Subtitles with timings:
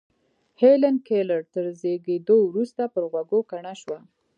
[0.61, 3.99] هېلېن کېلر تر زېږېدو وروسته پر غوږو کڼه شوه